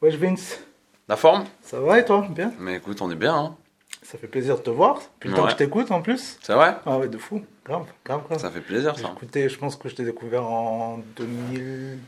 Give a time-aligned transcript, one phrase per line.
[0.00, 0.60] Wesh Vince,
[1.08, 1.44] La forme?
[1.60, 2.24] Ça va et toi?
[2.30, 2.52] Bien?
[2.60, 3.56] Mais écoute, on est bien, hein.
[4.02, 5.00] Ça fait plaisir de te voir.
[5.16, 6.38] Depuis le temps que je t'écoute en plus.
[6.40, 6.76] C'est vrai?
[6.86, 7.44] Ah ouais, de fou.
[7.64, 8.38] Grave, grave, grave.
[8.38, 9.08] Ça fait plaisir, ça.
[9.08, 11.98] écouté, je pense que je t'ai découvert en 2000...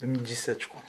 [0.00, 0.80] 2017, je crois.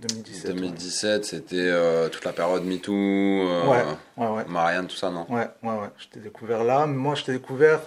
[0.00, 0.46] 2017.
[0.46, 0.54] ouais.
[0.60, 3.84] 2017, c'était euh, toute la période MeToo, euh, Ouais,
[4.16, 4.44] ouais, ouais.
[4.48, 5.24] Marianne, tout ça, non?
[5.30, 5.88] Ouais, ouais, ouais.
[5.98, 6.86] Je t'ai découvert là.
[6.86, 7.80] Mais moi, je t'ai découvert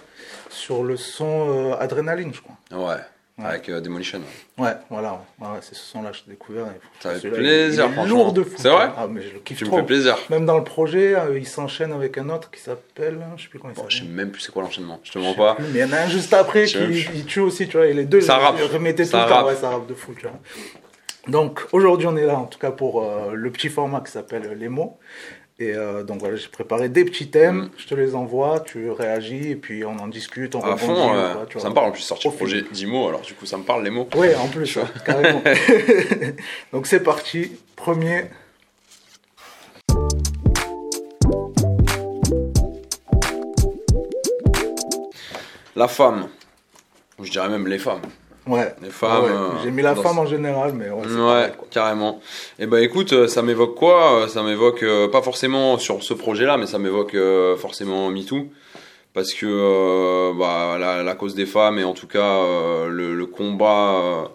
[0.48, 2.56] sur le son euh, Adrénaline, je crois.
[2.72, 3.00] Ouais,
[3.40, 3.46] Ouais.
[3.46, 4.20] avec euh, Demolition.
[4.58, 4.70] ouais.
[4.90, 5.22] Voilà.
[5.40, 6.66] Ouais, c'est ce son-là que je t'ai découvert.
[7.00, 8.04] Ça fait plaisir, il est franchement.
[8.16, 8.54] lourd de fou.
[8.56, 9.78] C'est vrai Ah, mais je le kiffe Tu me trop.
[9.78, 10.16] fais plaisir.
[10.30, 13.18] Même dans le projet, euh, il s'enchaîne avec un autre qui s'appelle.
[13.36, 14.14] Je sais plus comment il Bon, je sais s'appelle.
[14.16, 15.00] même plus c'est quoi l'enchaînement.
[15.04, 15.54] Je te mens pas.
[15.54, 16.78] plus, Mais il y en a un juste après qui
[17.14, 17.86] il tue aussi, tu vois.
[17.86, 18.72] Et les deux, Ça ils- rappe.
[18.72, 19.34] remettaient tout Ça le temps.
[19.36, 19.46] rappe.
[19.46, 20.38] Ouais, ça rappe de fou, tu vois.
[21.28, 24.56] Donc aujourd'hui, on est là en tout cas pour euh, le petit format qui s'appelle
[24.58, 24.98] Les mots.
[25.62, 27.70] Et euh, donc voilà, j'ai préparé des petits thèmes, Mm.
[27.76, 31.14] je te les envoie, tu réagis et puis on en discute, on À rebondit, fond,
[31.14, 31.68] euh, quoi, tu ça vois.
[31.70, 33.62] me parle en plus sortir Au le projet 10 mots, alors du coup ça me
[33.64, 34.08] parle les mots.
[34.16, 35.42] Ouais, en plus, ouais, carrément.
[36.72, 38.24] donc c'est parti, premier.
[45.76, 46.28] La femme,
[47.18, 48.02] ou je dirais même les femmes.
[48.46, 48.74] Ouais.
[48.82, 49.24] Les femmes.
[49.24, 52.20] Ouais, euh, J'ai mis la femme ce- en général, mais ouais, carrément.
[52.58, 56.14] Et ben écoute, euh, ça m'évoque quoi Euh, Ça m'évoque euh, pas forcément sur ce
[56.14, 58.46] projet-là, mais ça m'évoque euh, forcément MeToo.
[59.12, 62.44] Parce que bah, la, la cause des femmes et en tout cas
[62.86, 64.30] le, le combat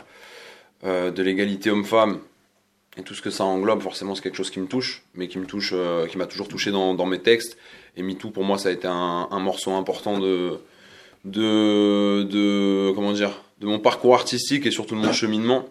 [0.84, 2.20] de l'égalité homme-femme
[2.98, 5.40] et tout ce que ça englobe, forcément c'est quelque chose qui me touche, mais qui
[5.40, 5.74] me touche,
[6.10, 7.58] qui m'a toujours touché dans, dans mes textes.
[7.96, 10.60] Et MeToo pour moi ça a été un, un morceau important de,
[11.24, 15.66] de, de comment dire, de mon parcours artistique et surtout de mon cheminement.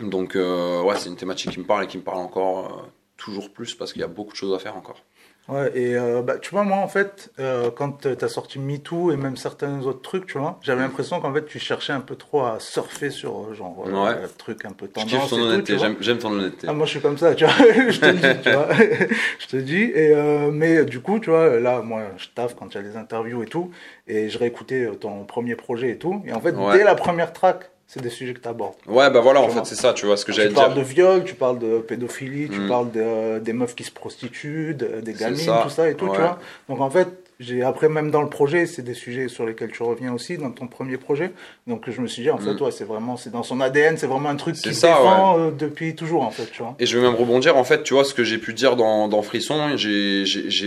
[0.00, 2.86] Donc euh, ouais, c'est une thématique qui me parle et qui me parle encore euh,
[3.16, 5.02] toujours plus parce qu'il y a beaucoup de choses à faire encore.
[5.50, 9.10] Ouais, et euh, bah, tu vois, moi, en fait, euh, quand tu as sorti MeToo
[9.12, 12.14] et même certains autres trucs, tu vois, j'avais l'impression qu'en fait, tu cherchais un peu
[12.14, 14.14] trop à surfer sur, euh, genre, Ouais.
[14.38, 15.10] truc un peu tendance.
[15.10, 16.66] j'aime- ton honnêteté.
[16.68, 17.54] Ah, moi, je suis comme ça, tu vois,
[17.90, 18.68] je te dis, tu vois,
[19.40, 19.82] je te dis.
[19.94, 20.14] Et,
[20.52, 23.42] mais du coup, tu vois, là, moi, je taffe quand il y a des interviews
[23.42, 23.70] et tout,
[24.06, 26.78] et je réécoutais ton premier projet et tout, et en fait, Ouais.
[26.78, 28.74] dès la première track, c'est des sujets que tu abordes.
[28.86, 30.74] Ouais, bah voilà, en Tu fait, c'est ça, tu vois ce que Tu j'allais parles
[30.74, 30.82] dire.
[30.84, 32.68] de viol, tu parles de pédophilie, tu Mm.
[32.68, 36.04] parles de- des meufs qui se prostituent, de- des gamines, ça, tout ça et tout,
[36.06, 36.12] ouais.
[36.14, 36.38] tu vois.
[36.68, 37.08] Donc en fait,
[37.40, 40.50] j'ai après même dans le projet, c'est des sujets sur lesquels tu reviens aussi dans
[40.50, 41.32] ton premier projet.
[41.66, 42.62] Donc je me suis dit en fait, Mm.
[42.62, 45.50] ouais, c'est vraiment, c'est dans son ADN, c'est vraiment un truc qui ça, défend euh,
[45.50, 46.76] depuis toujours en fait, tu vois.
[46.78, 49.08] Et je vais même rebondir, en fait, tu vois, ce que j'ai pu dire dans,
[49.08, 50.24] dans Frisson, j'ai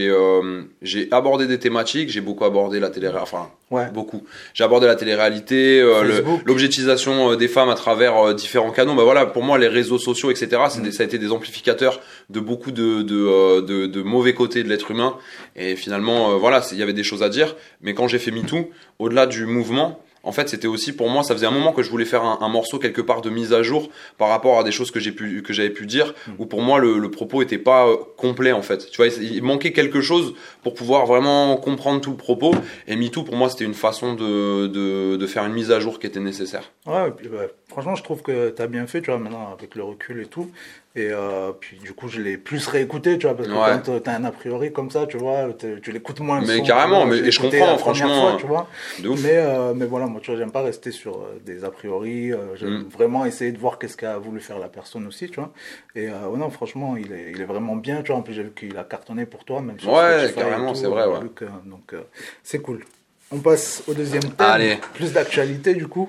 [0.10, 0.64] euh,
[1.12, 3.90] abordé des thématiques, j'ai beaucoup abordé la télé enfin, Ouais.
[3.92, 4.24] beaucoup.
[4.54, 8.94] J'ai abordé la télé-réalité, euh, l'objectisation euh, des femmes à travers euh, différents canaux.
[8.94, 10.92] Bah voilà, pour moi, les réseaux sociaux, etc., c'est Mm.
[10.92, 14.92] ça a été des amplificateurs de beaucoup de, de, de, de mauvais côtés de l'être
[14.92, 15.18] humain.
[15.56, 17.56] Et finalement, voilà, il y avait des choses à dire.
[17.82, 18.70] Mais quand j'ai fait MeToo,
[19.00, 21.90] au-delà du mouvement, en fait, c'était aussi pour moi, ça faisait un moment que je
[21.90, 24.72] voulais faire un, un morceau quelque part de mise à jour par rapport à des
[24.72, 26.32] choses que j'ai pu que j'avais pu dire, Mm.
[26.40, 28.90] où pour moi le, le propos était pas euh, complet en fait.
[28.90, 32.54] Tu vois, il, il manquait quelque chose pour pouvoir vraiment comprendre tout le propos.
[32.88, 36.00] Et MeToo pour moi c'était une façon de, de, de faire une mise à jour
[36.00, 36.72] qui était nécessaire.
[36.86, 39.52] Ouais, et puis, ouais, franchement, je trouve que tu as bien fait, tu vois, maintenant,
[39.58, 40.50] avec le recul et tout.
[40.96, 43.80] Et euh, puis, du coup, je l'ai plus réécouté, tu vois, parce que Ouais.
[43.84, 45.48] quand tu as un a priori comme ça, tu vois,
[45.82, 46.40] tu l'écoutes moins.
[46.40, 48.68] le Mais son, carrément, mais- et je comprends, franchement, fois, tu vois.
[49.00, 49.24] De ouf.
[49.24, 52.32] Mais, euh, mais voilà, moi, tu vois, j'aime pas rester sur euh, des a priori.
[52.56, 52.88] j'aime Mm.
[52.90, 55.52] vraiment essayer de voir qu'est-ce qu'a voulu faire la personne aussi, tu vois.
[55.96, 58.18] Et non, franchement, il est, il est vraiment bien, tu vois.
[58.20, 61.08] En plus, j'ai vu qu'il a cartonné pour toi, même sur Ouais, carrément, c'est vrai,
[61.08, 61.20] ouais.
[61.66, 61.96] donc,
[62.44, 62.86] c'est cool.
[63.32, 64.48] On passe au deuxième thème.
[64.48, 64.78] Allez.
[64.94, 66.08] Plus d'actualité, du coup.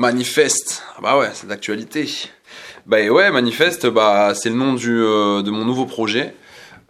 [0.00, 0.82] Manifeste.
[0.96, 2.10] Ah bah ouais, c'est d'actualité.
[2.86, 6.34] Bah ouais, Manifeste, bah c'est le nom du, euh, de mon nouveau projet.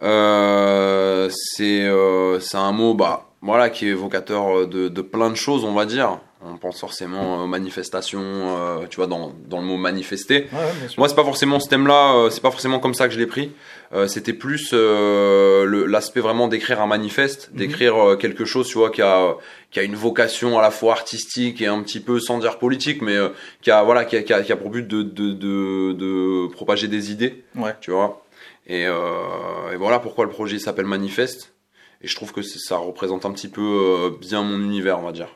[0.01, 5.35] Euh, c'est euh, c'est un mot bah voilà qui est évocateur de, de plein de
[5.35, 6.21] choses, on va dire.
[6.43, 10.47] On pense forcément aux manifestations, euh, tu vois, dans, dans le mot manifester.
[10.51, 10.87] Ouais, ouais.
[10.97, 13.27] Moi, c'est pas forcément ce thème-là, euh, c'est pas forcément comme ça que je l'ai
[13.27, 13.51] pris.
[13.93, 17.57] Euh, C'était plus euh, l'aspect vraiment d'écrire un manifeste, Mhm.
[17.59, 19.35] d'écrire euh, quelque chose, tu vois, qui a
[19.69, 23.01] qui a une vocation à la fois artistique et un petit peu sans dire politique,
[23.01, 23.29] mais euh,
[23.61, 26.47] qui a voilà, qui a, qui a, qui a pour but de de, de de
[26.53, 27.75] propager des idées, Ouais.
[27.81, 28.23] tu vois.
[28.67, 31.53] Et, euh, et voilà pourquoi le projet s'appelle Manifeste.
[32.01, 35.11] Et je trouve que ça représente un petit peu euh, bien mon univers, on va
[35.11, 35.27] dire.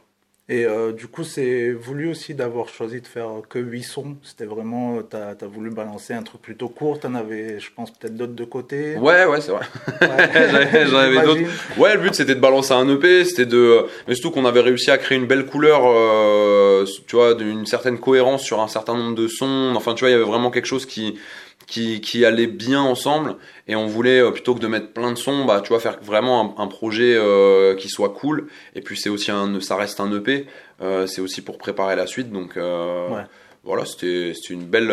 [0.47, 4.15] Et euh, du coup, c'est voulu aussi d'avoir choisi de faire que 8 sons.
[4.21, 6.99] C'était vraiment, tu as, voulu balancer un truc plutôt court.
[6.99, 8.95] Tu en avais, je pense, peut-être d'autres de côté.
[8.97, 9.65] Ouais, ouais, c'est vrai.
[10.01, 10.85] Ouais.
[10.87, 11.41] J'en avais d'autres.
[11.79, 14.91] Ouais, le but c'était de balancer un EP, c'était de, mais surtout qu'on avait réussi
[14.91, 19.15] à créer une belle couleur, euh, tu vois, d'une certaine cohérence sur un certain nombre
[19.15, 19.73] de sons.
[19.75, 21.17] Enfin, tu vois, il y avait vraiment quelque chose qui
[21.67, 23.35] qui, qui allaient bien ensemble
[23.67, 25.97] et on voulait euh, plutôt que de mettre plein de sons bah tu vois faire
[26.01, 29.99] vraiment un, un projet euh, qui soit cool et puis c'est aussi un ça reste
[29.99, 30.45] un EP
[30.81, 33.23] euh, c'est aussi pour préparer la suite donc Ouais.
[33.63, 34.91] voilà c'était c'était une belle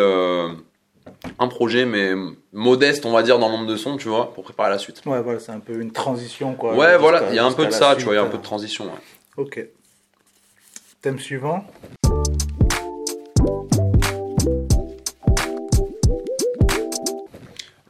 [1.39, 2.13] un projet mais
[2.53, 5.01] modeste on va dire dans le nombre de sons tu vois pour préparer la suite
[5.05, 6.73] Ouais, voilà, c'est un peu une transition, quoi.
[6.75, 8.29] ouais voilà il y a un peu de ça tu vois il y a un
[8.29, 8.91] peu de transition ouais.
[9.37, 9.65] Ok.
[11.01, 11.65] Thème suivant.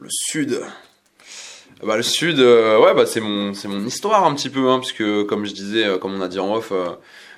[0.04, 0.60] Le sud.
[1.82, 4.78] Bah, le sud, euh, ouais, bah, c'est mon, c'est mon histoire un petit peu, hein,
[4.78, 6.90] puisque comme je disais, euh, comme on a dit en off, euh,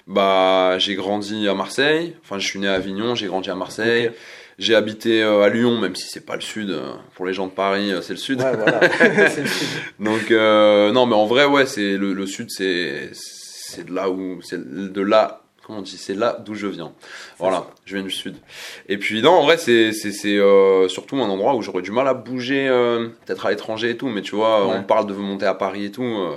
[0.08, 2.16] bah, j'ai grandi à Marseille.
[2.24, 4.10] Enfin, je suis né à Avignon, j'ai grandi à Marseille.
[4.58, 6.76] J'ai habité à Lyon, même si c'est pas le sud.
[7.14, 8.40] pour les gens de Paris, c'est le sud.
[8.40, 8.80] Ouais, voilà.
[9.28, 9.68] c'est le sud.
[10.00, 14.40] Donc, non, mais en vrai, ouais, c'est le, le sud, c'est, c'est de là où,
[14.42, 15.45] c'est de là.
[15.66, 16.92] Comment on dit C'est là d'où je viens.
[17.40, 18.36] Voilà, je viens du sud.
[18.88, 19.90] Et puis non, en vrai, c'est
[20.26, 23.96] euh, surtout un endroit où j'aurais du mal à bouger, euh, peut-être à l'étranger et
[23.96, 24.06] tout.
[24.08, 24.74] Mais tu vois, Ouais.
[24.78, 26.04] on parle de monter à Paris et tout.
[26.04, 26.36] euh,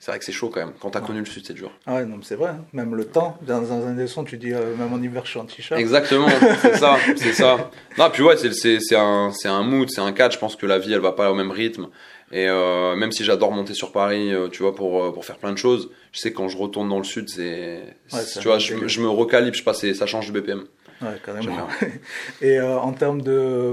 [0.00, 0.72] c'est vrai que c'est chaud quand même.
[0.80, 1.06] Quand t'as Ouais.
[1.08, 1.72] connu le sud, c'est dur.
[1.86, 2.50] Ah ouais, non, c'est vrai.
[2.50, 2.64] hein.
[2.72, 5.30] Même le temps, dans, dans un des sons, tu dis, euh, même en hiver, je
[5.30, 5.78] suis en t-shirt.
[5.80, 6.28] Exactement,
[6.62, 7.70] c'est ça, c'est ça.
[7.96, 10.32] Non, puis ouais, c'est un un mood, c'est un cadre.
[10.34, 11.88] Je pense que la vie, elle va pas au même rythme.
[12.30, 15.38] Et euh, même si j'adore monter sur Paris, euh, tu vois, pour euh, pour faire
[15.38, 17.82] plein de choses, je sais que quand je retourne dans le sud, c'est
[18.12, 18.88] Ouais, tu vois, je, me- délire.
[18.88, 20.64] je me recalibre, je passe, et ça change de BPM.
[21.00, 21.68] Ouais, carrément.
[22.42, 23.72] Et euh, en termes de,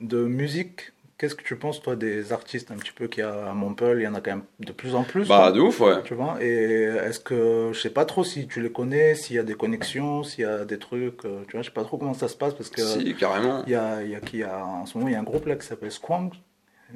[0.00, 3.50] de musique, qu'est-ce que tu penses, toi, des artistes un petit peu qu'il y a
[3.50, 4.02] à Montpellier?
[4.02, 5.28] Il y en a quand même de plus en plus.
[5.28, 6.02] Bah hein, de ouf, ouais.
[6.04, 9.38] Tu vois Et est-ce que, je sais pas trop si tu les connais, s'il y
[9.38, 12.14] a des connexions, s'il y a des trucs, tu vois, je sais pas trop comment
[12.14, 13.62] ça se passe parce que Si, carrément.
[13.66, 15.46] il y a, il y a qui en ce moment, il y a un groupe
[15.46, 16.30] là qui s'appelle Squang,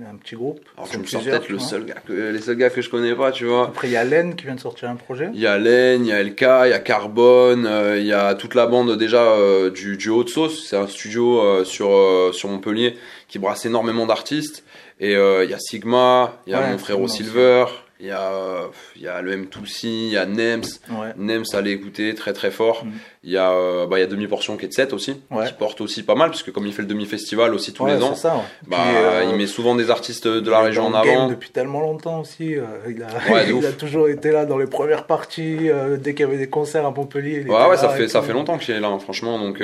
[0.02, 0.60] un petit groupe.
[0.76, 1.66] Alors je me sens peut-être le vois.
[1.66, 3.68] seul gars que, les seuls gars que je connais pas, tu vois.
[3.68, 5.30] Après, il y a Len qui vient de sortir un projet.
[5.34, 8.12] Il y a Len, il y a LK, il y a Carbone, euh, il y
[8.12, 10.66] a toute la bande déjà euh, du, du Haut de Sauce.
[10.68, 11.90] C'est un studio euh, sur,
[12.32, 12.96] sur Montpellier
[13.28, 14.64] qui brasse énormément d'artistes.
[15.00, 17.08] Et il y a Sigma, il y a Ouais, mon frérot.
[17.08, 17.64] Silver,
[17.98, 18.60] il y a,
[18.94, 20.62] il y a le M Toussi, il y a Nems.
[20.90, 21.12] Ouais.
[21.16, 22.84] Nems, allez écouter, très très fort.
[22.84, 22.92] Mhm.
[23.26, 25.46] Il y a, euh, bah, il y a Demi-Portion qui est de 7 aussi, Ouais.
[25.46, 28.02] qui porte aussi pas mal, puisque comme il fait le demi-festival aussi tous Ouais, les
[28.02, 28.34] ans, c'est ça.
[28.36, 28.42] ouais.
[28.66, 31.28] bah, Puis, euh, il met souvent des artistes de la région en avant.
[31.28, 32.54] depuis tellement longtemps aussi.
[32.54, 33.06] euh, il a,
[33.46, 35.70] de il a toujours été là dans les premières parties.
[36.00, 37.42] dès qu'il y avait des concerts à Montpellier.
[37.46, 39.38] il Ouais, ouais, ça fait, ça fait longtemps qu'il est là, hein, franchement.
[39.38, 39.62] Donc,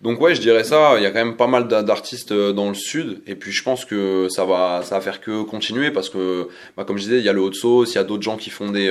[0.00, 0.94] donc ouais, je dirais ça.
[0.98, 3.22] Il y a quand même pas mal d'a- d'artistes dans le sud.
[3.26, 6.84] Et puis, je pense que ça va, ça va faire que continuer parce que, bah,
[6.84, 8.70] comme je disais, il y a le Haut-de-Sauce, il y a d'autres gens qui font
[8.70, 8.88] des,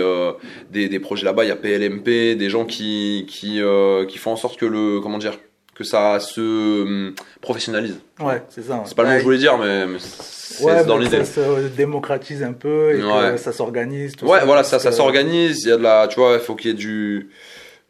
[0.72, 1.46] des, des projets là-bas.
[1.46, 5.00] Il y a PLMP, des gens qui, qui, euh, qui font en sorte que le,
[5.02, 5.38] comment dire,
[5.76, 6.42] que ça se
[6.84, 8.00] hum, professionnalise.
[8.20, 8.76] Ouais, c'est ça.
[8.76, 8.82] ouais.
[8.86, 11.20] C'est pas le mot Ouais, que je voulais dire, mais, mais c'est Ouais, dans l'idée.
[11.20, 13.38] que ça se démocratise un peu et que Ouais.
[13.38, 14.14] ça s'organise.
[14.24, 15.64] Ouais, voilà, ça, parce ça que- s'organise.
[15.64, 17.30] Il y a de la, tu vois, il faut qu'il y ait du,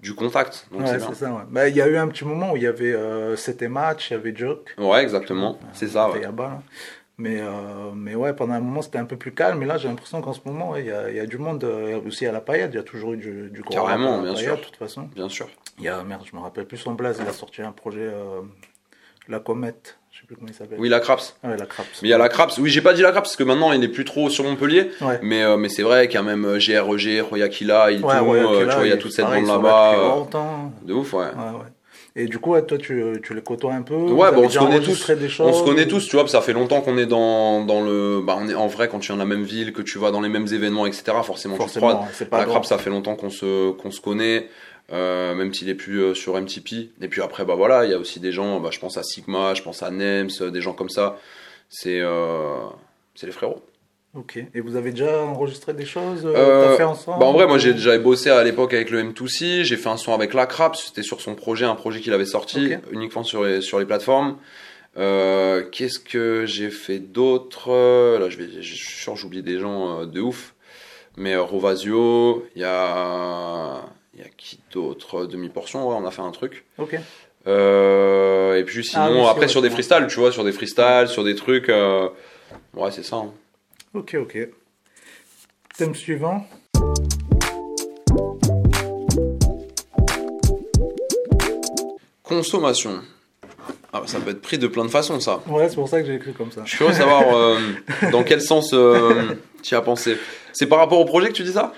[0.01, 0.67] du contact.
[0.71, 1.31] Donc, Ouais, c'est ça.
[1.31, 1.41] Ouais.
[1.49, 4.09] Bah, il y a eu un petit moment où il y avait euh, C'était Match,
[4.09, 4.75] il y avait Joke.
[4.77, 5.57] Ouais, exactement.
[5.73, 6.21] C'est ça, ouais.
[6.21, 6.61] Yaba.
[7.19, 9.57] Mais, euh, mais ouais, pendant un moment, c'était un peu plus calme.
[9.59, 11.37] Mais là, j'ai l'impression qu'en ce moment, ouais, il y, a, il y a du
[11.39, 11.63] monde.
[11.63, 14.55] euh, aussi à la paillade, il y a toujours eu du, du Carrément, bien sûr.
[14.57, 15.09] de toute façon.
[15.15, 15.47] Bien sûr.
[15.79, 17.17] Il y a, merde, je me rappelle plus son blaze.
[17.21, 18.41] Il a sorti un projet, euh,
[19.27, 19.97] La Comète.
[20.11, 20.79] Je sais plus comment il s'appelle.
[20.79, 21.37] Oui, la Craps.
[21.43, 22.01] Ouais, la Craps.
[22.01, 22.57] Mais il y a la Craps.
[22.57, 24.89] Oui, j'ai pas dit la Craps parce que maintenant il est plus trop sur Montpellier.
[25.01, 25.19] Ouais.
[25.21, 28.85] Mais, euh, mais c'est vrai qu'il y a même GREG, Royakila, euh, ok, tu vois,
[28.85, 30.27] il y a toute cette bande là-bas.
[30.83, 31.25] de ouf, ouais.
[32.19, 34.79] Et du coup, toi, tu, tu les côtoies un peu Ouais, bah, on se connaît
[34.81, 35.11] tous.
[35.11, 37.63] Des choses, On se connaît ou- tous, tu vois, ça fait longtemps qu'on est dans,
[37.63, 38.21] dans le.
[38.25, 40.09] Bah, on est en vrai quand tu viens de la même ville, que tu vas
[40.09, 41.03] dans les mêmes événements, etc.
[41.23, 42.45] Forcément, tu te Forcément, c'est pas La.
[42.45, 44.49] Craps, ça fait longtemps qu'on se, qu'on se connaît,
[44.91, 46.89] euh, même s'il est plus euh, sur MTP.
[47.01, 49.03] Et puis après, bah voilà, il y a aussi des gens, bah, je pense à
[49.03, 51.19] Sigma, je pense à Nems, euh, des gens comme ça.
[51.69, 52.55] C'est euh,
[53.13, 53.61] c'est les frérots.
[54.17, 54.37] Ok.
[54.55, 57.45] Et vous avez déjà enregistré des choses euh, Euh, t'as fait ensemble Bah en vrai,
[57.45, 60.47] moi j'ai j'avais bossé à l'époque avec le M2C, j'ai fait un son avec la
[60.47, 63.85] Craps, c'était sur son projet, un projet qu'il avait sorti uniquement sur les, sur les
[63.85, 64.37] plateformes.
[64.97, 67.69] Euh, Qu'est-ce que j'ai fait d'autre?
[68.19, 70.55] Là, je vais, je suis sûr, j'oublie des gens euh, de ouf.
[71.15, 73.81] Mais euh, Rovasio, il y a,
[74.15, 75.25] il y a qui d'autre?
[75.27, 76.65] Demi portion, ouais, on a fait un truc.
[76.79, 76.93] Ok.
[77.45, 81.07] Et puis sinon, Ah oui, c'est après sur des freestyles, tu vois, sur des freestyles,
[81.07, 81.67] sur des trucs.
[81.69, 83.17] Ouais, c'est ça.
[83.17, 83.31] hein.
[83.97, 84.37] Ok, ok.
[85.75, 86.45] Thème suivant.
[92.23, 92.99] Consommation.
[93.93, 95.39] Ah, ça peut être pris de plein de façons, ça.
[95.47, 96.61] Ouais, c'est pour ça que j'ai écrit comme ça.
[96.65, 97.57] Je suis curieux de savoir euh,
[98.11, 100.17] dans quel sens euh, tu as pensé.
[100.53, 101.73] C'est par rapport au projet que tu dis ça?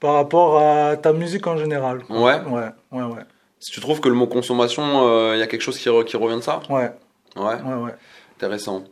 [0.00, 2.02] Par rapport à ta musique en général.
[2.10, 2.40] Ouais.
[2.42, 3.22] Ouais, ouais, ouais.
[3.60, 6.04] Si tu trouves que le mot consommation, euh, il y a quelque chose qui, re-
[6.04, 6.60] qui revient de ça?
[6.68, 6.90] Ouais,
[7.36, 7.94] Ouais, ouais, ouais.
[8.36, 8.84] intéressant.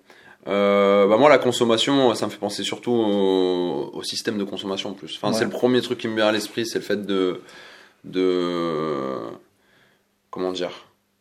[0.48, 4.90] Euh, bah moi, la consommation, ça me fait penser surtout au, au système de consommation
[4.90, 5.16] en plus.
[5.16, 5.38] Enfin, Ouais.
[5.38, 7.40] c'est le premier truc qui me vient à l'esprit, c'est le fait de,
[8.04, 9.18] de,
[10.30, 10.72] comment dire,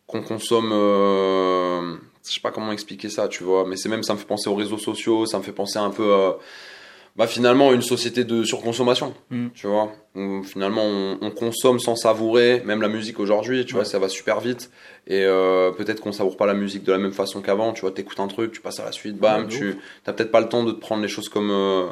[0.08, 1.96] qu'on consomme euh,
[2.28, 4.50] je sais pas comment expliquer ça, tu vois, mais c'est même, ça me fait penser
[4.50, 6.38] aux réseaux sociaux, ça me fait penser un peu à,
[7.16, 9.48] bah, finalement, une société de surconsommation, Mm.
[9.54, 13.86] tu vois, où finalement, on, on consomme sans savourer, même la musique aujourd'hui, tu vois,
[13.86, 14.72] ça va super vite,
[15.08, 17.92] et euh, peut-être qu'on savoure pas la musique de la même façon qu'avant, tu vois,
[17.92, 20.48] t'écoutes un truc, tu passes à la suite, bam, Ouais, tu t'as peut-être pas le
[20.50, 21.88] temps de te prendre les choses comme, euh,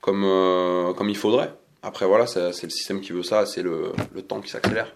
[0.00, 1.52] comme, euh, comme il faudrait.
[1.82, 4.94] Après, voilà, c'est c'est le système qui veut ça, c'est le, le temps qui s'accélère.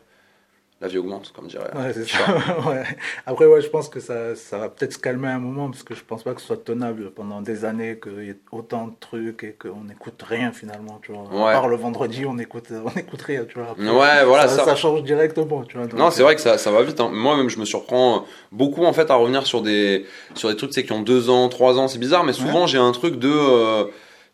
[0.83, 1.71] La vie augmente, comme dirait.
[1.75, 2.05] Ouais, c'est.
[2.69, 2.83] Ouais.
[3.25, 5.95] Après, ouais, je pense que ça, ça va peut-être se calmer un moment parce que
[5.95, 8.93] je pense pas que ce soit tenable pendant des années qu'il y ait autant de
[9.01, 11.49] trucs et qu'on n'écoute rien finalement, tu vois.
[11.51, 13.71] À part le vendredi, on écoute, on écoute rien, tu vois.
[13.71, 14.77] Après, Ouais, voilà, ça, ça.
[14.77, 15.87] change directement, tu vois.
[15.87, 17.01] donc, Non, c'est vrai que ça, ça va vite.
[17.01, 17.09] hein.
[17.11, 20.05] Moi-même, je me surprends beaucoup en fait à revenir sur des
[20.35, 21.89] sur des trucs sais, qui ont deux ans, trois ans.
[21.89, 23.85] C'est bizarre, mais souvent j'ai un truc de euh,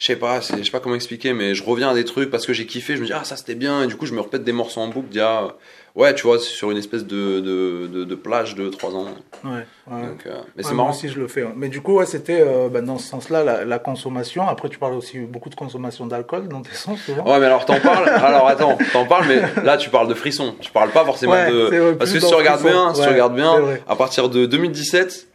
[0.00, 2.30] je sais pas, c'est- je sais pas comment expliquer, mais je reviens à des trucs
[2.30, 2.96] parce que j'ai kiffé.
[2.96, 4.80] Je me dis ah ça c'était bien et du coup je me répète des morceaux
[4.80, 5.08] en boucle.
[5.08, 5.54] Dis, ah,
[5.94, 9.06] ouais, tu vois, sur une espèce de de, de, de plage de trois ans.
[9.44, 9.50] Ouais,
[9.90, 10.02] ouais.
[10.06, 10.90] Donc, euh, mais Ouais, c'est moi marrant.
[10.90, 11.44] aussi, je le fais.
[11.56, 14.46] Mais du coup, ouais, c'était euh, bah, dans ce sens-là la, la consommation.
[14.48, 17.24] Après, tu parles aussi beaucoup de consommation d'alcool dans tes sons, souvent.
[17.30, 18.08] Ouais, mais alors t'en parles?
[18.08, 20.54] Alors attends, t'en parles, mais là tu parles de frisson.
[20.60, 21.92] Tu parles pas forcément de.
[21.94, 23.54] Parce que si tu regardes bien, si tu regardes bien,
[23.88, 25.28] à partir de 2017,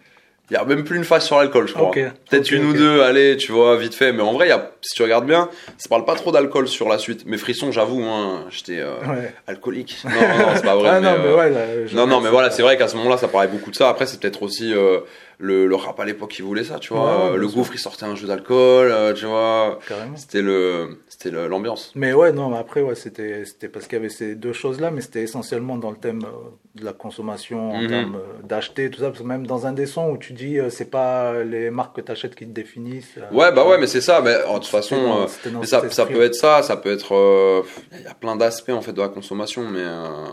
[0.49, 1.89] il y a même plus une phase sur l'alcool, je crois.
[1.89, 1.99] Ok,
[2.29, 4.13] Peut-être une ou deux, allez, tu vois, vite fait.
[4.13, 6.87] Mais en vrai, y a, si tu regardes bien, ça parle pas trop d'alcool sur
[6.87, 7.23] la suite.
[7.25, 9.33] Mais frisson, j'avoue, hein, j'étais euh, Ouais.
[9.47, 9.97] alcoolique.
[10.05, 10.89] Non, non, non, c'est pas vrai.
[10.93, 12.87] Ah, mais, non, mais euh, ouais, là, je- non, non, mais voilà, c'est vrai qu'à
[12.87, 13.89] ce moment-là, ça parlait beaucoup de ça.
[13.89, 14.99] Après, c'est peut-être aussi euh,
[15.39, 17.27] le, le rap à l'époque qui voulait ça, tu vois.
[17.29, 19.77] Ouais, Euh, le gouffre, il sortait un jeu d'alcool, euh, tu vois.
[19.87, 20.15] Carrément.
[20.17, 21.91] C'était le, c'était le- l'ambiance.
[21.95, 24.89] Mais ouais, non, mais après, ouais, c'était, c'était parce qu'il y avait ces deux choses-là,
[24.89, 27.87] mais c'était essentiellement dans le thème euh, de la consommation, en Mhm.
[27.87, 29.07] termes d'acheter, tout ça.
[29.09, 32.01] Parce que même dans un des sons où tu dis, c'est pas les marques que
[32.01, 33.15] tu achètes qui te définissent.
[33.31, 34.21] Ouais, bah ouais, mais c'est ça.
[34.21, 37.63] Mais oh, de toute façon, dans- mais ça, ça peut être ça, ça peut être.
[37.93, 40.27] Il y a plein d'aspects en fait de la consommation, mais euh,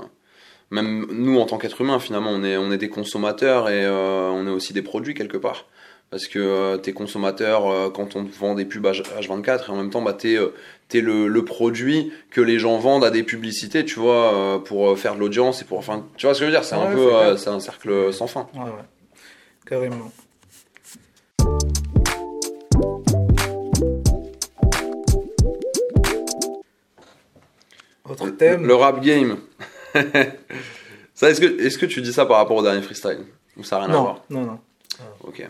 [0.75, 4.29] même nous en tant qu'être humain, finalement, on est, on est des consommateurs et euh,
[4.31, 5.67] on est aussi des produits quelque part.
[6.11, 9.71] Parce que euh, t'es consommateur euh, quand on te vend des pubs H- H24 et
[9.71, 10.49] en même temps, bah, t'es euh,
[10.89, 15.15] t'es le, le produit que les gens vendent à des publicités, tu vois, pour faire
[15.15, 15.79] de l'audience et pour.
[15.79, 16.65] Enfin, tu vois ce que je veux dire?
[16.65, 17.37] C'est un peu.
[17.37, 18.47] c'est un cercle sans fin.
[18.55, 18.85] Ouais, ouais.
[19.67, 20.13] Carrément.
[28.09, 28.67] Autre thème.
[28.67, 29.39] Le rap game.
[31.31, 33.19] est-ce que, est-ce que tu dis ça par rapport au dernier freestyle
[33.57, 34.59] Ou ça n'a rien à voir Non, non, non.
[35.25, 35.47] Ok.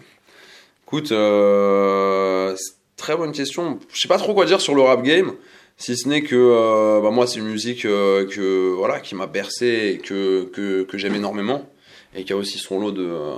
[0.86, 2.54] Écoute, euh,
[2.96, 3.78] très bonne question.
[3.92, 5.32] Je sais pas trop quoi dire sur le rap game,
[5.76, 9.26] si ce n'est que euh, bah, moi, c'est une musique euh, que, voilà, qui m'a
[9.26, 11.68] bercé et que, que, que j'aime énormément.
[12.14, 13.36] Et qui a aussi son lot de, euh,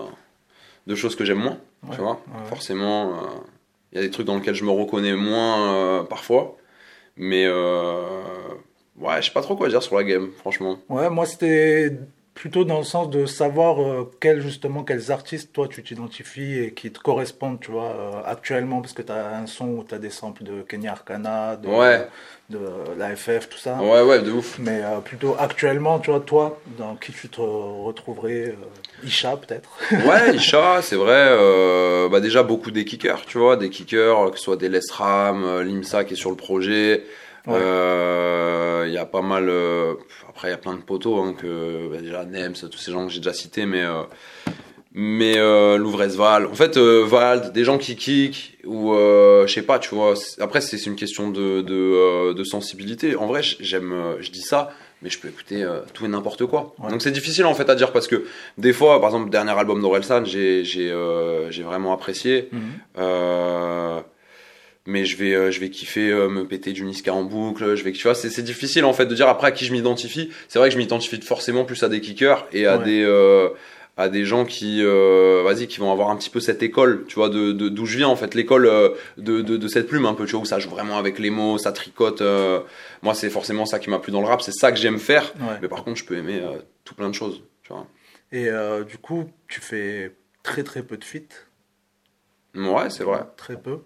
[0.86, 1.58] de choses que j'aime moins.
[1.82, 2.48] Ouais, tu vois ouais.
[2.48, 3.14] Forcément, euh,
[3.92, 6.56] il y a des trucs dans lesquels je me reconnais moins euh, parfois.
[7.16, 8.02] Mais euh,
[8.98, 10.78] ouais, je sais pas trop quoi dire sur la game, franchement.
[10.90, 11.98] Ouais, moi c'était
[12.36, 16.72] plutôt dans le sens de savoir euh, quels justement quels artistes toi tu t'identifies et
[16.74, 19.94] qui te correspondent, tu vois, euh, actuellement parce que tu as un son où tu
[19.94, 22.06] as des samples de Kenya Arcana, de, Ouais.
[22.50, 22.58] de
[22.98, 23.78] la FF, tout ça.
[23.82, 24.58] Ouais, ouais, de ouf.
[24.60, 28.54] Mais euh, plutôt actuellement, tu vois, toi, dans qui tu te retrouverais
[29.02, 29.70] Isha peut-être
[30.06, 32.08] Ouais, Isha, c'est vrai.
[32.10, 35.42] bah déjà beaucoup des kickers, tu vois, des kickers, que ce soit des Les Ram,
[35.44, 37.02] euh, Limsa qui est sur le projet.
[37.46, 37.58] Ouais.
[37.60, 39.48] Euh, Il y a pas mal.
[39.48, 39.94] euh,
[40.28, 43.06] après, il y a plein de poteaux, hein, que bah, déjà Nems, tous ces gens
[43.06, 44.02] que j'ai déjà cités, mais euh,
[44.92, 46.46] mais euh, Louvrez Val.
[46.46, 50.14] En fait, Vald, des gens qui kick ou euh, je sais pas, tu vois.
[50.40, 53.16] Après, c'est une question de de, de sensibilité.
[53.16, 54.70] En vrai, j'aime, je dis ça.
[55.02, 56.74] Mais je peux écouter euh, tout et n'importe quoi.
[56.78, 56.90] Ouais.
[56.90, 58.24] Donc c'est difficile en fait à dire parce que
[58.56, 62.48] des fois, par exemple, le dernier album d'Orelsan, j'ai j'ai euh, j'ai vraiment apprécié.
[62.50, 62.60] Mhm.
[62.96, 64.00] Euh,
[64.86, 67.74] mais je vais euh, je vais kiffer euh, me péter du Niska en boucle.
[67.76, 69.72] Je vais tu vois, c'est c'est difficile en fait de dire après à qui je
[69.72, 70.30] m'identifie.
[70.48, 72.84] C'est vrai que je m'identifie forcément plus à des kickers et à Ouais.
[72.84, 73.48] des euh,
[73.98, 77.30] à des gens qui vas-y qui vont avoir un petit peu cette école tu vois
[77.30, 78.70] de de- d'où je viens en fait l'école
[79.16, 81.30] de, de de cette plume un peu tu vois où ça joue vraiment avec les
[81.30, 82.22] mots ça tricote
[83.02, 85.32] moi c'est forcément ça qui m'a plu dans le rap c'est ça que j'aime faire
[85.40, 85.56] Ouais.
[85.62, 86.42] mais par contre je peux aimer
[86.84, 87.86] tout plein de choses tu vois
[88.32, 88.50] Et
[88.86, 90.12] du coup, tu fais
[90.42, 91.46] très très peu de feats?
[92.54, 93.78] ouais c'est vrai Très peu?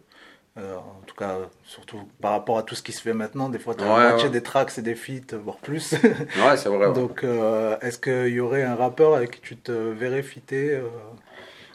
[0.61, 3.59] Euh, en tout cas, surtout par rapport à tout ce qui se fait maintenant, des
[3.59, 5.93] fois, tu as Ouais, des tracks, c'est des feats, voire plus.
[6.03, 6.93] ouais c'est vrai ouais.
[6.93, 10.83] Donc, euh, est-ce qu'il y aurait un rappeur avec qui tu te verrais fitter euh,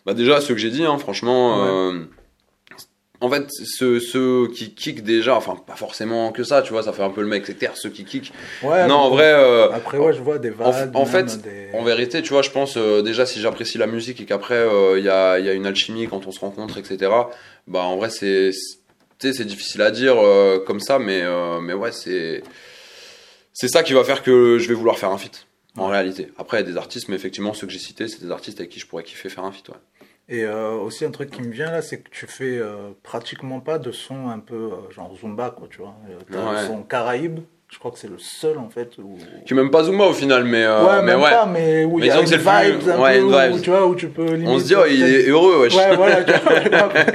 [0.06, 1.92] Bah déjà, ceux que j'ai dit, hein, franchement,
[3.26, 6.94] en fait, ceux, ceux qui kick déjà, enfin pas forcément que ça, tu vois, ça
[6.94, 8.32] fait un peu le mec c'est terre, ceux qui kick.
[8.64, 11.70] Ouais, non, en vrai, euh, Après, ouais, je vois des en, Vald, en fait, des-
[11.74, 14.98] en vérité, tu vois, je pense euh, déjà si j'apprécie la musique et qu'après euh,
[15.00, 17.12] il y, a, il y a une alchimie quand on se rencontre, etc.
[17.68, 18.78] Bah en vrai, c'est, c'est-
[19.20, 20.16] tu sais, c'est difficile à dire
[20.68, 21.24] comme ça, mais
[21.62, 22.44] mais ouais, c'est
[23.54, 25.48] c'est ça qui va faire que je vais vouloir faire un feat.
[25.78, 26.30] En réalité.
[26.38, 28.60] Après, il y a des artistes, mais effectivement, ceux que j'ai cités, c'est des artistes
[28.62, 29.68] avec qui je pourrais kiffer faire un feat.
[29.70, 29.76] Ouais.
[30.28, 33.60] Et euh, aussi un truc qui me vient là, c'est que tu fais euh, pratiquement
[33.60, 35.94] pas de son un peu euh, genre Zumba, quoi, tu vois.
[36.32, 36.58] T'as Ouais.
[36.58, 37.42] un son Caraïbe,
[37.72, 38.98] je crois que c'est le seul en fait.
[38.98, 39.20] Où...
[39.46, 41.30] Qui est même pas Zumba au final, mais, ouais, mais même ouais.
[41.30, 43.62] pas, mais où il y a une le plus- un ouais, peu, une où, vibes.
[43.62, 44.48] tu vois, où tu peux limite.
[44.50, 45.76] On se dit, oh, il est heureux, wesh.
[45.76, 46.60] Ouais, voilà, tu vois.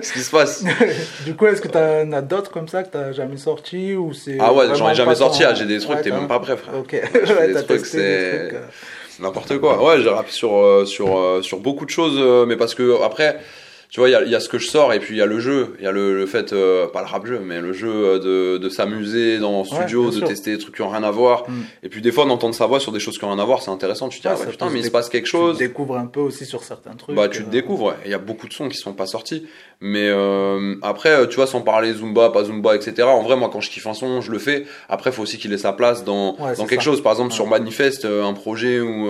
[0.00, 0.64] Qu'est-ce qui se passe
[1.24, 4.36] Du coup, est-ce que t'en as d'autres comme ça que t'as jamais sorti ou c'est
[4.40, 6.56] Ah ouais, j'en ai jamais sorti, ton- ah, j'ai des trucs, t'es même pas prêt,
[6.56, 6.74] frère.
[6.78, 8.60] Ok, ouais, t'as testé des trucs.
[9.20, 9.82] N'importe quoi.
[9.82, 13.38] Ouais, j'ai sur, euh, sur, euh, sur beaucoup de choses, euh, mais parce que après,
[13.90, 15.18] tu vois, il y a, il y a ce que je sors et puis il
[15.18, 15.74] y a le jeu.
[15.78, 18.18] Il y a le, le fait, euh, pas le rap jeu, mais le jeu euh,
[18.18, 21.48] de, de s'amuser dans le studio, de tester des trucs qui ont rien à voir.
[21.48, 21.62] Mm.
[21.84, 23.62] Et puis des fois, d'entendre sa voix sur des choses qui ont rien à voir,
[23.62, 24.08] c'est intéressant.
[24.08, 25.58] Tu te dis, Ouais, ah ouais, putain, mais il se se passe quelque chose.
[25.58, 27.14] Tu découvres un peu aussi sur certains trucs.
[27.14, 27.94] Bah, tu te euh, découvres, ouais.
[28.04, 29.46] Il y a beaucoup de sons qui sont pas sortis.
[29.80, 33.02] Mais euh, après, tu vois, sans parler Zumba, pas Zumba, etc.
[33.02, 34.64] En vrai, moi, quand je kiffe un son, je le fais.
[34.88, 36.90] Après, faut aussi qu'il ait sa place dans, dans quelque ça.
[36.90, 37.02] chose.
[37.02, 39.06] Par exemple, sur Manifest, un projet où,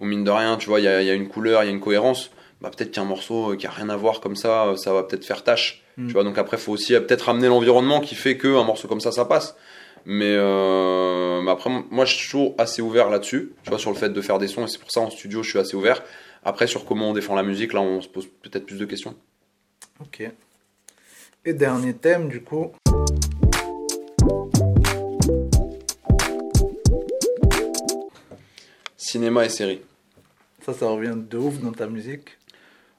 [0.00, 1.66] où mine de rien, tu vois, il y a, il y a une couleur, il
[1.66, 2.30] y a une cohérence.
[2.60, 5.02] Bah, peut-être qu'un morceau euh, qui a rien à voir comme ça, euh, ça va
[5.02, 5.82] peut-être faire tâche.
[5.96, 6.06] Mm.
[6.08, 9.00] Tu vois, donc après, faut aussi euh, peut-être ramener l'environnement qui fait qu'un morceau comme
[9.00, 9.56] ça, ça passe.
[10.04, 13.96] Mais, euh, mais après, moi, je suis toujours assez ouvert là-dessus, tu vois, sur le
[13.96, 16.02] fait de faire des sons, et c'est pour ça en studio, je suis assez ouvert.
[16.42, 19.14] Après, sur comment on défend la musique, là, on se pose peut-être plus de questions.
[20.00, 20.22] Ok.
[21.44, 22.72] Et dernier thème, du coup.
[28.96, 29.82] Cinéma et séries.
[30.64, 32.38] Ça, ça revient de ouf dans ta musique.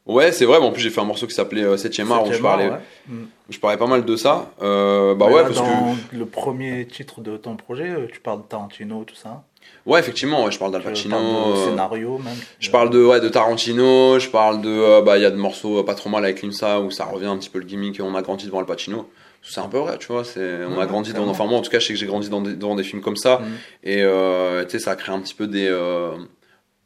[0.07, 2.25] Ouais, c'est vrai, mais en plus, j'ai fait un morceau qui s'appelait euh, 7ème art,
[2.27, 2.77] où je parlais, ouais.
[3.07, 3.23] Mm.
[3.49, 4.51] je parlais pas mal de ça.
[4.61, 6.15] Euh, bah Ouais, ouais, là, parce dans que.
[6.17, 9.43] le premier titre de ton projet, euh, tu parles de Tarantino, tout ça.
[9.85, 11.17] Ouais, effectivement, ouais, je parle d'Al Pacino.
[11.17, 11.23] de
[11.57, 12.33] euh, scénario même.
[12.59, 14.69] Je parle de, ouais, de Tarantino, je parle de.
[14.69, 17.05] euh, bah, il y a de morceaux euh, pas trop mal avec Limsa où ça
[17.05, 19.07] revient un petit peu le gimmick, on a grandi devant Al Pacino.
[19.43, 20.23] C'est un peu vrai, tu vois.
[20.23, 21.31] C'est, on Ouais, a grandi clairement.
[21.31, 23.01] Enfin, moi, en tout cas, je sais que j'ai grandi dans des, dans des films
[23.01, 23.37] comme ça.
[23.39, 23.43] Mm.
[23.83, 25.67] Et euh, tu sais, ça crée un petit peu des.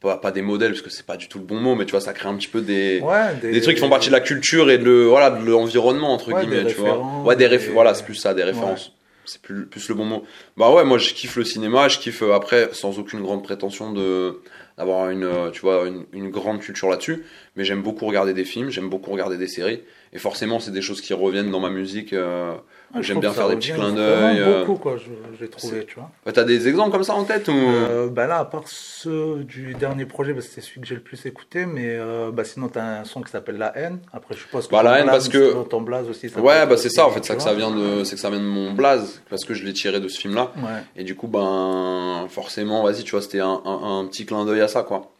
[0.00, 1.92] Pas, pas des modèles, parce que c'est pas du tout le bon mot, mais tu
[1.92, 3.00] vois, ça crée un petit peu des.
[3.00, 6.12] Ouais, Des trucs qui font partie de la culture et de, le, voilà, de l'environnement,
[6.12, 7.02] entre Ouais, guillemets, des tu vois.
[7.24, 8.92] Ouais, des des- réf- voilà, c'est plus ça, des références.
[9.28, 10.22] C'est plus, plus le bon mot.
[10.56, 13.92] Bah ouais, moi je kiffe le cinéma, je kiffe euh, après, sans aucune grande prétention
[13.92, 14.38] de
[14.78, 17.24] d'avoir une, euh, tu vois, une, une grande culture là-dessus,
[17.56, 19.82] mais j'aime beaucoup regarder des films, j'aime beaucoup regarder des séries,
[20.12, 22.12] et forcément c'est des choses qui reviennent dans ma musique.
[22.12, 22.54] euh,
[22.94, 24.38] j'aime trouve bien faire des petits clins d'œil.
[24.40, 24.64] euh.
[24.64, 24.96] beaucoup, quoi,
[25.38, 26.10] j'ai trouvé, tu vois.
[26.24, 27.52] Bah, T'as des exemples comme ça en tête ou...
[27.52, 31.00] Euh, bah là, à part ceux du dernier projet, bah, c'est celui que j'ai le
[31.02, 33.98] plus écouté, mais euh, bah, sinon, tu as un son qui s'appelle La haine.
[34.12, 36.28] Après, je suppose que Bah, La haine, parce que- ton blaze aussi.
[36.30, 37.50] ça Ouais, bah c'est ça en fait, ça que vois.
[37.50, 40.00] ça vient de, c'est que ça vient de mon blaze, parce que je l'ai tiré
[40.00, 40.52] de ce film-là.
[40.56, 40.82] Ouais.
[40.96, 44.60] Et du coup, ben, forcément, vas-y, tu vois, c'était un, un- un petit clin d'œil
[44.60, 45.12] à ça, quoi.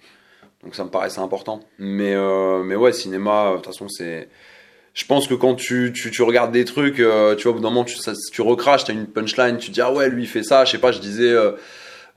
[0.63, 1.61] Donc ça me paraissait important.
[1.79, 4.29] Mais, euh, mais ouais, cinéma, de toute façon, c'est.
[4.97, 7.61] Je pense que quand tu, tu, tu regardes des trucs, euh, tu vois, au bout
[7.61, 7.97] d'un moment, tu,
[8.33, 10.65] tu recraches, t'as une punchline, tu dis, ah ouais, lui, il fait ça.
[10.65, 11.53] Je sais pas, je disais, euh,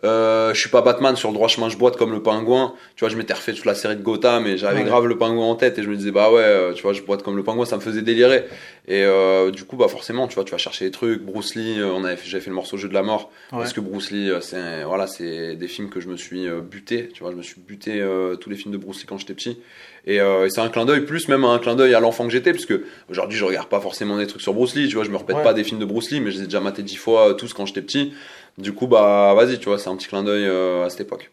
[0.05, 2.73] euh, je suis pas Batman, sur le droit chemin, je boite comme le pingouin.
[2.95, 4.85] Tu vois, je m'étais refait toute la série de Gotham et j'avais Ouais.
[4.85, 7.01] grave le pingouin en tête et je me disais, bah ouais, euh, tu vois, je
[7.01, 8.45] boite comme le pingouin, ça me faisait délirer.
[8.87, 11.21] Et euh, du coup, bah forcément, tu vois, tu vas chercher des trucs.
[11.21, 13.29] Bruce Lee, euh, on avait fait- j'avais fait le morceau Jeu de la mort.
[13.51, 13.59] Ouais.
[13.59, 17.09] Parce que Bruce Lee, euh, c'est voilà, c'est des films que je me suis buté.
[17.13, 19.33] Tu vois, je me suis buté euh, tous les films de Bruce Lee quand j'étais
[19.33, 19.59] petit.
[20.07, 22.31] Et, euh, et c'est un clin d'œil plus même un clin d'œil à l'enfant que
[22.31, 24.87] j'étais, parce que aujourd'hui je regarde pas forcément des trucs sur Bruce Lee.
[24.87, 25.43] Tu vois, je me répète Ouais.
[25.43, 27.33] pas des films de Bruce Lee, mais je les ai déjà matés dix fois euh,
[27.33, 28.13] tous quand j'étais petit.
[28.59, 31.31] Du coup, bah vas-y, tu vois, c'est un petit clin d'œil euh, à cette époque.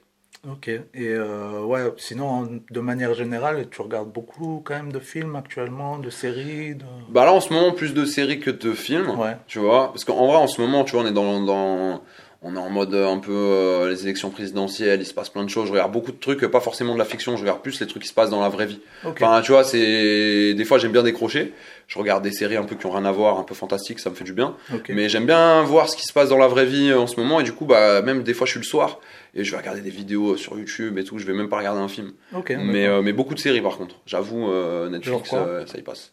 [0.49, 0.69] Ok.
[0.69, 5.99] Et euh, ouais, sinon, de manière générale, tu regardes beaucoup quand même de films actuellement,
[5.99, 6.77] de séries.
[6.77, 6.85] De...
[7.09, 9.11] Bah là en ce moment plus de séries que de films.
[9.19, 9.37] Ouais.
[9.49, 12.01] Tu vois, parce qu'en vrai, en ce moment, tu vois, on est dans, dans
[12.47, 15.43] on est en mode euh, un peu euh, les élections présidentielles, il se passe plein
[15.43, 15.67] de choses.
[15.67, 18.03] Je regarde beaucoup de trucs, pas forcément de la fiction, je regarde plus les trucs
[18.03, 18.81] qui se passent dans la vraie vie.
[19.05, 21.53] Enfin, tu vois, c'est des fois j'aime bien décrocher.
[21.89, 24.11] Je regarde des séries un peu qui ont rien à voir, un peu fantastiques, ça
[24.11, 24.57] me fait du bien.
[24.89, 27.19] Mais j'aime bien voir ce qui se passe dans la vraie vie euh, en ce
[27.19, 27.41] moment.
[27.41, 29.01] Et du coup, bah même des fois, je suis le soir
[29.37, 31.19] et je vais regarder des vidéos sur YouTube et tout.
[31.19, 32.13] Je vais même pas regarder un film.
[32.49, 33.97] Mais, euh, mais beaucoup de séries par contre.
[34.07, 36.13] J'avoue, euh, Netflix, ça y passe.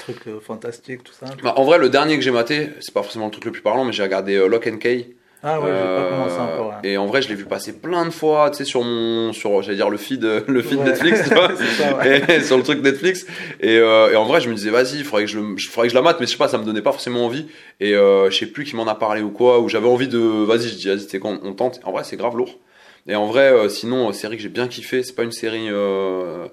[0.00, 1.26] Truc euh, fantastique, tout ça.
[1.42, 3.62] Bah, en vrai, le dernier que j'ai maté, c'est pas forcément le truc le plus
[3.62, 5.14] parlant, mais j'ai regardé Lock and Key.
[5.48, 6.72] Ah ouais, j'ai pas Euh, commencé encore.
[6.72, 6.80] hein.
[6.82, 9.62] Et en vrai, je l'ai vu passer plein de fois, tu sais, sur mon, sur,
[9.62, 10.86] j'allais dire le feed, euh, le feed Ouais.
[10.86, 12.22] Netflix, tu vois, C'est ça, ouais.
[12.36, 13.24] et, sur le truc Netflix.
[13.60, 15.38] Et, euh, et en vrai, je me disais, vas-y, il faudrait que je,
[15.70, 17.46] faudrait que je la mate, mais je sais pas, ça me donnait pas forcément envie.
[17.78, 20.18] Et euh, je sais plus qui m'en a parlé ou quoi, ou j'avais envie de,
[20.18, 21.78] vas-y, je dis, vas-y, c'est quand on tente.
[21.84, 22.58] En vrai, c'est grave lourd.
[23.06, 25.68] Et en vrai, euh, sinon, euh, série que j'ai bien kiffé, c'est pas une série
[25.70, 26.46] euh,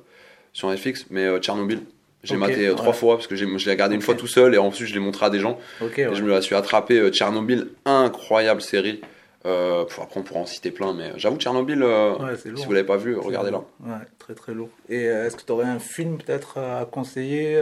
[0.54, 1.80] sur Netflix, mais euh, Tchernobyl.
[2.24, 4.58] J'ai maté euh, trois fois parce que je l'ai regardé une fois tout seul et
[4.58, 5.60] ensuite je l'ai montré à des gens.
[5.82, 6.16] Ok, Et ouais.
[6.16, 6.98] je me la suis attrapé.
[7.00, 9.02] euh, Tchernobyl, incroyable série.
[9.46, 12.60] Euh, après, on pourra en citer plein, mais j'avoue, Tchernobyl, euh, Ouais, c'est lourd.
[12.60, 13.58] si vous l'avez pas vu, regardez-la.
[13.58, 14.70] Ouais, très très lourd.
[14.88, 17.62] Et est-ce que tu aurais un film peut-être à conseiller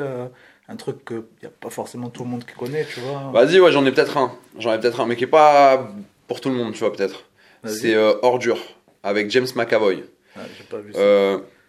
[0.70, 3.32] Un truc qu'il n'y a pas forcément tout le monde qui connaît, tu vois?
[3.34, 4.32] Vas-y, ouais, j'en ai peut-être un.
[4.60, 5.90] J'en ai peut-être un, mais qui est pas
[6.28, 7.24] pour tout le monde, tu vois, peut-être.
[7.66, 8.60] C'est Ordure,
[9.02, 10.04] avec James McAvoy.
[10.36, 11.00] J'ai pas vu ça.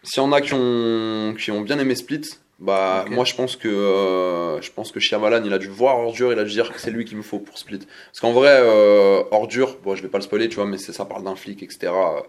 [0.05, 2.23] S'il y en a qui ont, qui ont bien aimé Split,
[2.63, 6.33] bah moi je pense que euh, je pense que Shyamalan il a dû voir Ordure,
[6.33, 7.81] il a dû dire que c'est lui qu'il me faut pour Split.
[7.81, 11.05] Parce qu'en vrai euh, Ordure, bon je vais pas le spoiler tu vois, mais ça
[11.05, 11.93] parle d'un flic etc.
[11.93, 12.21] euh,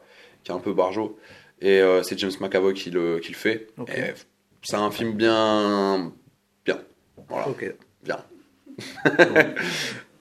[0.43, 1.19] qui est un peu barjo
[1.61, 3.67] et euh, c'est James McAvoy qui le, qui le fait.
[3.77, 3.91] Ok.
[3.95, 4.13] Et
[4.63, 6.11] c'est un film bien
[6.65, 6.79] bien.
[7.29, 7.47] Voilà,
[8.03, 8.17] bien.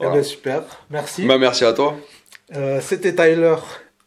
[0.04, 0.64] Eh ben, super.
[0.90, 1.24] Merci.
[1.26, 1.96] Bah merci à toi.
[2.56, 3.54] Euh, C'était Tyler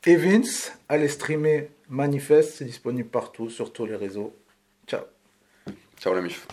[0.06, 0.44] Evans.
[0.90, 2.56] Allez streamer Manifeste.
[2.58, 4.36] C'est disponible partout, sur tous les réseaux.
[4.88, 5.15] Ciao.
[6.06, 6.46] Ciao la.